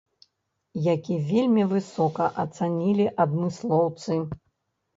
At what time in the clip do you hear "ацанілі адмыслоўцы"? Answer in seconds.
2.47-4.21